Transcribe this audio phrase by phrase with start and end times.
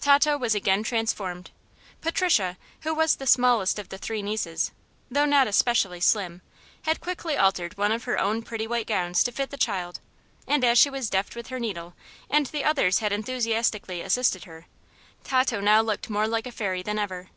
[0.00, 1.52] Tato was again transformed.
[2.00, 4.72] Patricia, who was the smallest of the three nieces,
[5.08, 6.42] though not especially slim,
[6.82, 10.00] had quickly altered one of her own pretty white gowns to fit the child,
[10.48, 11.94] and as she was deft with her needle
[12.28, 14.66] and the others had enthusiastically assisted her,
[15.22, 17.28] Tato now looked more like a fairy than ever.